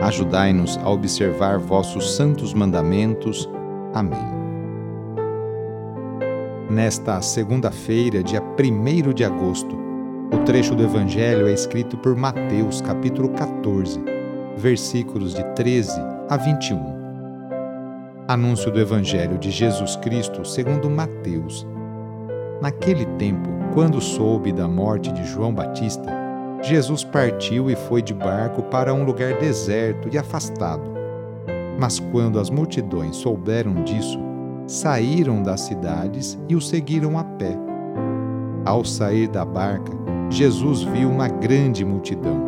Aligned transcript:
Ajudai-nos 0.00 0.78
a 0.78 0.90
observar 0.90 1.58
vossos 1.58 2.16
santos 2.16 2.52
mandamentos. 2.52 3.48
Amém. 3.94 4.36
Nesta 6.68 7.22
segunda-feira, 7.22 8.22
dia 8.22 8.42
1 8.42 9.14
de 9.14 9.24
agosto, 9.24 9.76
o 10.32 10.38
trecho 10.44 10.74
do 10.74 10.82
Evangelho 10.82 11.46
é 11.46 11.52
escrito 11.52 11.96
por 11.96 12.16
Mateus, 12.16 12.80
capítulo 12.80 13.28
14, 13.30 14.02
versículos 14.56 15.34
de 15.34 15.44
13 15.54 15.92
a 16.28 16.36
21. 16.36 16.96
Anúncio 18.28 18.72
do 18.72 18.80
Evangelho 18.80 19.38
de 19.38 19.50
Jesus 19.50 19.94
Cristo 19.96 20.44
segundo 20.44 20.90
Mateus. 20.90 21.66
Naquele 22.60 23.06
tempo, 23.18 23.48
quando 23.72 24.00
soube 24.00 24.52
da 24.52 24.66
morte 24.66 25.12
de 25.12 25.24
João 25.24 25.54
Batista, 25.54 26.10
Jesus 26.66 27.04
partiu 27.04 27.70
e 27.70 27.76
foi 27.76 28.02
de 28.02 28.12
barco 28.12 28.60
para 28.60 28.92
um 28.92 29.04
lugar 29.04 29.38
deserto 29.38 30.08
e 30.12 30.18
afastado. 30.18 30.82
Mas 31.78 32.00
quando 32.00 32.40
as 32.40 32.50
multidões 32.50 33.14
souberam 33.14 33.84
disso, 33.84 34.18
saíram 34.66 35.44
das 35.44 35.60
cidades 35.60 36.36
e 36.48 36.56
o 36.56 36.60
seguiram 36.60 37.16
a 37.16 37.22
pé. 37.22 37.56
Ao 38.64 38.84
sair 38.84 39.28
da 39.28 39.44
barca, 39.44 39.92
Jesus 40.28 40.82
viu 40.82 41.08
uma 41.08 41.28
grande 41.28 41.84
multidão. 41.84 42.42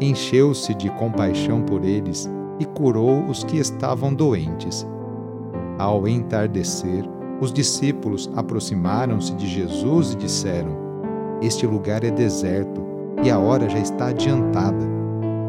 Encheu-se 0.00 0.72
de 0.72 0.88
compaixão 0.90 1.60
por 1.60 1.84
eles 1.84 2.30
e 2.60 2.64
curou 2.64 3.24
os 3.24 3.42
que 3.42 3.58
estavam 3.58 4.14
doentes. 4.14 4.86
Ao 5.76 6.06
entardecer, 6.06 7.04
os 7.40 7.52
discípulos 7.52 8.30
aproximaram-se 8.36 9.34
de 9.34 9.48
Jesus 9.48 10.12
e 10.12 10.16
disseram: 10.18 10.70
Este 11.42 11.66
lugar 11.66 12.04
é 12.04 12.12
deserto 12.12 12.89
e 13.22 13.30
a 13.30 13.38
hora 13.38 13.68
já 13.68 13.78
está 13.78 14.08
adiantada. 14.08 14.88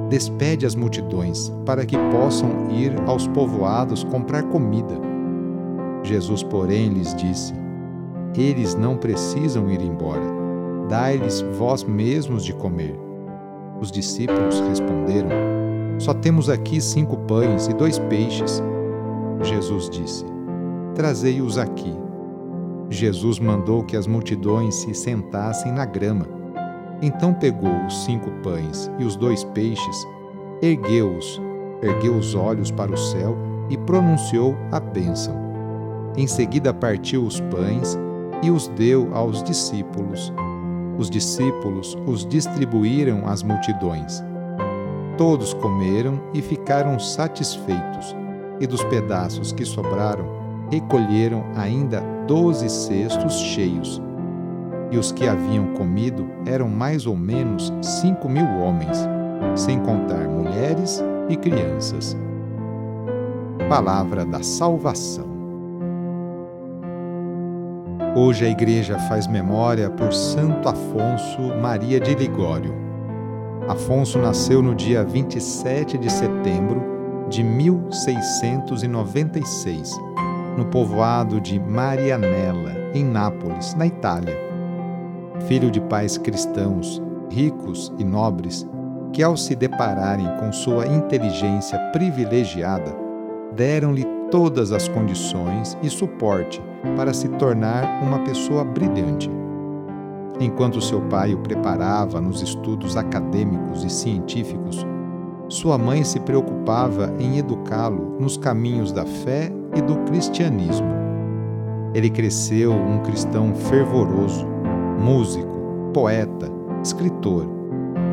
Despede 0.09 0.65
as 0.65 0.75
multidões, 0.75 1.49
para 1.65 1.85
que 1.85 1.97
possam 2.11 2.69
ir 2.69 2.93
aos 3.07 3.27
povoados 3.27 4.03
comprar 4.03 4.43
comida. 4.43 4.99
Jesus, 6.03 6.43
porém, 6.43 6.89
lhes 6.89 7.15
disse: 7.15 7.53
Eles 8.35 8.75
não 8.75 8.97
precisam 8.97 9.69
ir 9.69 9.81
embora. 9.81 10.41
Dai-lhes 10.89 11.41
vós 11.57 11.83
mesmos 11.85 12.43
de 12.43 12.53
comer. 12.53 12.99
Os 13.79 13.89
discípulos 13.89 14.59
responderam: 14.67 15.29
Só 15.97 16.13
temos 16.13 16.49
aqui 16.49 16.81
cinco 16.81 17.15
pães 17.19 17.67
e 17.67 17.73
dois 17.73 17.97
peixes. 17.97 18.61
Jesus 19.41 19.89
disse: 19.89 20.25
Trazei-os 20.93 21.57
aqui. 21.57 21.95
Jesus 22.89 23.39
mandou 23.39 23.83
que 23.83 23.95
as 23.95 24.07
multidões 24.07 24.75
se 24.75 24.93
sentassem 24.93 25.71
na 25.71 25.85
grama 25.85 26.40
então 27.01 27.33
pegou 27.33 27.73
os 27.87 28.03
cinco 28.03 28.29
pães 28.43 28.91
e 28.99 29.03
os 29.03 29.15
dois 29.15 29.43
peixes, 29.43 30.07
ergueu-os, 30.61 31.41
ergueu 31.81 32.15
os 32.15 32.35
olhos 32.35 32.69
para 32.69 32.91
o 32.91 32.97
céu 32.97 33.35
e 33.69 33.77
pronunciou 33.77 34.55
a 34.71 34.79
bênção. 34.79 35.35
Em 36.15 36.27
seguida 36.27 36.73
partiu 36.73 37.23
os 37.23 37.39
pães 37.39 37.97
e 38.43 38.51
os 38.51 38.67
deu 38.67 39.09
aos 39.15 39.41
discípulos. 39.41 40.31
Os 40.97 41.09
discípulos 41.09 41.97
os 42.05 42.25
distribuíram 42.25 43.27
às 43.27 43.41
multidões. 43.41 44.23
Todos 45.17 45.53
comeram 45.55 46.21
e 46.33 46.41
ficaram 46.41 46.99
satisfeitos, 46.99 48.15
e 48.59 48.67
dos 48.67 48.83
pedaços 48.83 49.51
que 49.51 49.65
sobraram, 49.65 50.25
recolheram 50.69 51.43
ainda 51.55 52.01
doze 52.27 52.69
cestos 52.69 53.33
cheios 53.33 54.01
e 54.91 54.97
os 54.97 55.11
que 55.11 55.27
haviam 55.27 55.73
comido 55.73 56.29
eram 56.45 56.67
mais 56.67 57.07
ou 57.07 57.15
menos 57.15 57.73
cinco 57.81 58.27
mil 58.27 58.45
homens, 58.59 58.97
sem 59.55 59.79
contar 59.79 60.27
mulheres 60.27 61.01
e 61.29 61.37
crianças. 61.37 62.17
Palavra 63.69 64.25
da 64.25 64.43
Salvação. 64.43 65.31
Hoje 68.13 68.45
a 68.45 68.49
Igreja 68.49 68.99
faz 68.99 69.25
memória 69.25 69.89
por 69.89 70.11
Santo 70.11 70.67
Afonso 70.67 71.41
Maria 71.61 71.97
de 71.97 72.13
Ligório. 72.13 72.75
Afonso 73.69 74.19
nasceu 74.19 74.61
no 74.61 74.75
dia 74.75 75.05
27 75.05 75.97
de 75.97 76.11
setembro 76.11 76.91
de 77.29 77.41
1696, 77.41 79.97
no 80.57 80.65
povoado 80.65 81.39
de 81.39 81.57
Marianella, 81.57 82.75
em 82.93 83.05
Nápoles, 83.05 83.73
na 83.75 83.87
Itália 83.87 84.50
filho 85.47 85.69
de 85.71 85.81
pais 85.81 86.17
cristãos, 86.17 87.01
ricos 87.29 87.91
e 87.97 88.03
nobres, 88.03 88.67
que 89.13 89.21
ao 89.21 89.35
se 89.35 89.55
depararem 89.55 90.27
com 90.39 90.51
sua 90.51 90.87
inteligência 90.87 91.77
privilegiada, 91.91 92.95
deram-lhe 93.55 94.05
todas 94.29 94.71
as 94.71 94.87
condições 94.87 95.77
e 95.83 95.89
suporte 95.89 96.61
para 96.95 97.13
se 97.13 97.27
tornar 97.29 98.01
uma 98.01 98.19
pessoa 98.19 98.63
brilhante. 98.63 99.29
Enquanto 100.39 100.81
seu 100.81 101.01
pai 101.01 101.33
o 101.33 101.39
preparava 101.39 102.19
nos 102.19 102.41
estudos 102.41 102.97
acadêmicos 102.97 103.83
e 103.83 103.89
científicos, 103.89 104.85
sua 105.47 105.77
mãe 105.77 106.03
se 106.03 106.19
preocupava 106.21 107.13
em 107.19 107.37
educá-lo 107.37 108.15
nos 108.19 108.37
caminhos 108.37 108.91
da 108.91 109.05
fé 109.05 109.51
e 109.75 109.81
do 109.81 109.97
cristianismo. 110.05 110.87
Ele 111.93 112.09
cresceu 112.09 112.71
um 112.71 113.03
cristão 113.03 113.53
fervoroso, 113.53 114.47
músico, 115.01 115.91
poeta, 115.93 116.47
escritor 116.83 117.47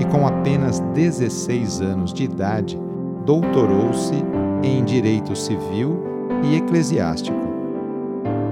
e, 0.00 0.04
com 0.06 0.26
apenas 0.26 0.80
16 0.94 1.80
anos 1.80 2.12
de 2.12 2.24
idade, 2.24 2.80
doutorou-se 3.24 4.14
em 4.62 4.84
direito 4.84 5.36
civil 5.36 6.02
e 6.42 6.56
eclesiástico. 6.56 7.36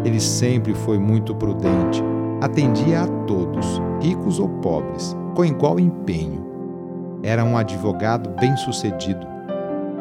Ele 0.05 0.21
sempre 0.21 0.75
foi 0.75 0.99
muito 0.99 1.35
prudente, 1.35 2.03
atendia 2.41 3.03
a 3.03 3.07
todos, 3.27 3.81
ricos 4.01 4.39
ou 4.39 4.49
pobres, 4.49 5.17
com 5.35 5.45
igual 5.45 5.81
empenho. 5.81 6.45
Era 7.23 7.45
um 7.45 7.57
advogado 7.57 8.31
bem-sucedido, 8.39 9.27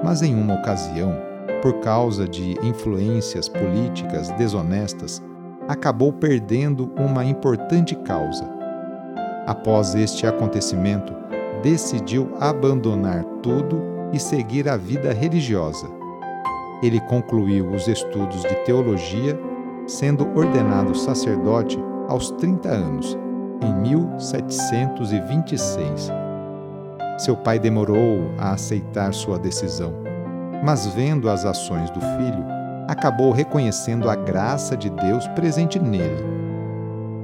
mas 0.03 0.21
em 0.21 0.35
uma 0.35 0.55
ocasião, 0.55 1.15
por 1.61 1.79
causa 1.79 2.27
de 2.27 2.55
influências 2.61 3.49
políticas 3.49 4.29
desonestas, 4.31 5.23
acabou 5.67 6.13
perdendo 6.13 6.91
uma 6.97 7.25
importante 7.25 7.95
causa. 7.95 8.47
Após 9.45 9.93
este 9.95 10.27
acontecimento, 10.27 11.13
decidiu 11.61 12.31
abandonar 12.39 13.25
tudo 13.41 13.81
e 14.11 14.19
seguir 14.19 14.67
a 14.69 14.77
vida 14.77 15.11
religiosa. 15.13 15.87
Ele 16.83 16.99
concluiu 17.01 17.69
os 17.69 17.87
estudos 17.87 18.41
de 18.41 18.55
teologia, 18.65 19.39
sendo 19.87 20.27
ordenado 20.37 20.93
sacerdote 20.95 21.79
aos 22.07 22.29
30 22.31 22.69
anos, 22.69 23.17
em 23.61 23.73
1726. 23.81 26.11
Seu 27.17 27.37
pai 27.37 27.57
demorou 27.57 28.29
a 28.37 28.51
aceitar 28.51 29.13
sua 29.13 29.39
decisão, 29.39 29.93
mas 30.63 30.85
vendo 30.87 31.29
as 31.29 31.45
ações 31.45 31.89
do 31.91 32.01
filho, 32.01 32.54
acabou 32.87 33.31
reconhecendo 33.31 34.09
a 34.09 34.15
graça 34.15 34.75
de 34.75 34.89
Deus 34.89 35.27
presente 35.29 35.79
nele. 35.79 36.23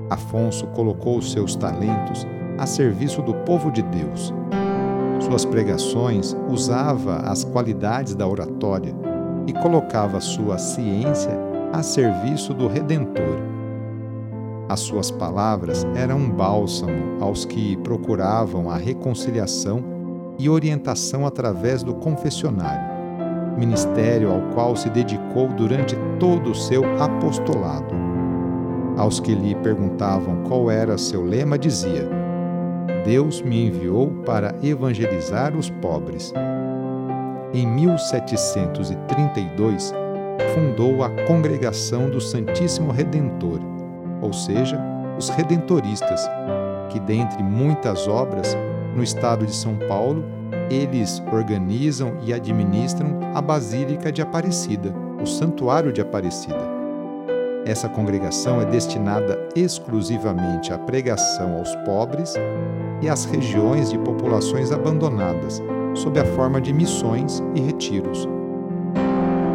Afonso 0.10 0.68
colocou 0.68 1.18
os 1.18 1.32
seus 1.32 1.56
talentos 1.56 2.28
a 2.58 2.66
serviço 2.66 3.22
do 3.22 3.34
povo 3.34 3.72
de 3.72 3.82
Deus. 3.82 4.34
Suas 5.20 5.46
pregações 5.46 6.36
usava 6.50 7.18
as 7.18 7.44
qualidades 7.44 8.16
da 8.16 8.28
oratória, 8.28 8.94
e 9.48 9.54
colocava 9.54 10.20
sua 10.20 10.58
ciência 10.58 11.32
a 11.74 11.82
serviço 11.82 12.54
do 12.54 12.68
Redentor. 12.68 13.40
As 14.70 14.80
suas 14.80 15.12
palavras 15.12 15.86
eram 15.96 16.18
um 16.18 16.30
bálsamo 16.30 17.22
aos 17.22 17.46
que 17.46 17.76
procuravam 17.78 18.70
a 18.70 18.78
reconciliação 18.78 19.84
e 20.40 20.50
orientação 20.50 21.26
através 21.26 21.84
do 21.84 21.94
confessionário, 21.96 22.91
ministério 23.62 24.32
ao 24.32 24.42
qual 24.54 24.76
se 24.76 24.90
dedicou 24.90 25.48
durante 25.50 25.96
todo 26.20 26.50
o 26.50 26.56
seu 26.56 26.84
apostolado. 27.00 27.94
Aos 28.98 29.20
que 29.20 29.36
lhe 29.36 29.54
perguntavam 29.56 30.44
qual 30.48 30.72
era 30.72 30.98
seu 30.98 31.24
lema, 31.24 31.60
dizia: 31.60 32.10
Deus 33.06 33.42
me 33.42 33.68
enviou 33.68 34.10
para 34.26 34.56
evangelizar 34.64 35.56
os 35.56 35.70
pobres. 35.70 36.34
Em 37.54 37.68
1732, 37.68 39.94
fundou 40.56 41.04
a 41.04 41.10
Congregação 41.28 42.10
do 42.10 42.20
Santíssimo 42.20 42.92
Redentor, 42.92 43.60
ou 44.22 44.34
seja, 44.34 44.82
os 45.18 45.30
Redentoristas, 45.30 46.28
que, 46.90 47.00
dentre 47.00 47.44
muitas 47.44 48.08
obras, 48.08 48.58
no 48.96 49.04
estado 49.04 49.46
de 49.46 49.54
São 49.54 49.76
Paulo, 49.88 50.41
eles 50.72 51.22
organizam 51.34 52.14
e 52.22 52.34
administram 52.34 53.20
a 53.36 53.42
Basílica 53.42 54.10
de 54.10 54.22
Aparecida, 54.22 54.96
o 55.22 55.26
Santuário 55.26 55.92
de 55.92 56.00
Aparecida. 56.00 56.80
Essa 57.66 57.90
congregação 57.90 58.62
é 58.62 58.66
destinada 58.66 59.38
exclusivamente 59.54 60.72
à 60.72 60.78
pregação 60.78 61.58
aos 61.58 61.76
pobres 61.86 62.36
e 63.02 63.10
às 63.10 63.26
regiões 63.26 63.92
de 63.92 64.00
populações 64.00 64.72
abandonadas, 64.72 65.62
sob 65.94 66.18
a 66.18 66.26
forma 66.26 66.62
de 66.62 66.72
missões 66.74 67.44
e 67.54 67.60
retiros. 67.60 68.26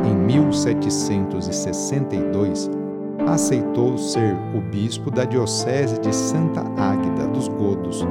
Em 0.05 0.15
1762, 0.15 2.71
aceitou 3.27 3.97
ser 3.97 4.37
o 4.55 4.61
bispo 4.61 5.11
da 5.11 5.25
Diocese 5.25 5.99
de 5.99 6.15
Santa 6.15 6.61
Águeda 6.77 7.27
dos 7.29 7.49
Godos. 7.49 8.05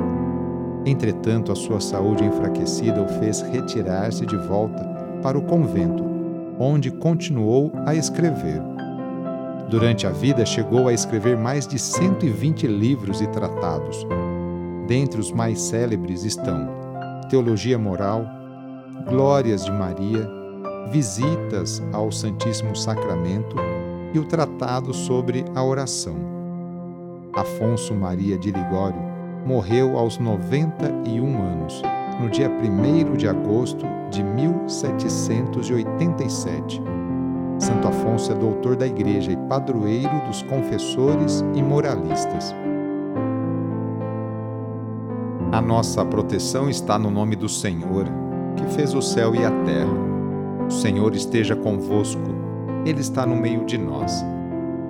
Entretanto, 0.85 1.51
a 1.51 1.55
sua 1.55 1.79
saúde 1.79 2.23
enfraquecida 2.23 3.01
o 3.01 3.07
fez 3.19 3.41
retirar-se 3.41 4.23
de 4.23 4.37
volta 4.37 4.83
para 5.23 5.37
o 5.37 5.41
convento, 5.41 6.03
onde 6.59 6.91
continuou 6.91 7.71
a 7.87 7.95
escrever. 7.95 8.61
Durante 9.67 10.05
a 10.05 10.11
vida, 10.11 10.45
chegou 10.45 10.87
a 10.87 10.93
escrever 10.93 11.35
mais 11.35 11.67
de 11.67 11.79
120 11.79 12.67
livros 12.67 13.19
e 13.19 13.27
tratados. 13.27 14.05
Dentre 14.87 15.19
os 15.19 15.31
mais 15.31 15.59
célebres 15.59 16.23
estão 16.23 16.69
Teologia 17.31 17.79
Moral, 17.79 18.23
Glórias 19.09 19.65
de 19.65 19.71
Maria, 19.71 20.29
Visitas 20.91 21.81
ao 21.91 22.11
Santíssimo 22.11 22.75
Sacramento 22.75 23.55
e 24.13 24.19
o 24.19 24.25
Tratado 24.25 24.93
sobre 24.93 25.43
a 25.55 25.63
Oração. 25.63 26.15
Afonso 27.33 27.95
Maria 27.95 28.37
de 28.37 28.51
Ligório 28.51 29.14
morreu 29.45 29.97
aos 29.97 30.17
91 30.17 31.41
anos, 31.41 31.81
no 32.19 32.29
dia 32.29 32.49
1 32.49 33.15
de 33.15 33.27
agosto 33.27 33.85
de 34.09 34.23
1787 34.23 36.81
Santo 37.57 37.87
Afonso 37.87 38.31
é 38.31 38.35
doutor 38.35 38.75
da 38.75 38.85
Igreja 38.85 39.31
e 39.31 39.37
padroeiro 39.37 40.19
dos 40.27 40.41
confessores 40.43 41.43
e 41.53 41.63
moralistas. 41.63 42.53
A 45.51 45.61
nossa 45.61 46.03
proteção 46.03 46.69
está 46.69 46.99
no 46.99 47.09
nome 47.09 47.35
do 47.35 47.47
Senhor, 47.47 48.05
que 48.57 48.65
fez 48.75 48.93
o 48.93 49.01
céu 49.01 49.33
e 49.33 49.45
a 49.45 49.51
terra. 49.63 49.93
O 50.67 50.71
Senhor 50.71 51.15
esteja 51.15 51.55
convosco, 51.55 52.21
Ele 52.85 52.99
está 52.99 53.25
no 53.25 53.37
meio 53.37 53.63
de 53.63 53.77
nós. 53.77 54.23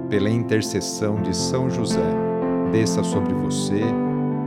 Pela 0.10 0.30
intercessão 0.30 1.22
de 1.22 1.36
São 1.36 1.70
José, 1.70 2.10
desça 2.72 3.04
sobre 3.04 3.34
você, 3.34 3.84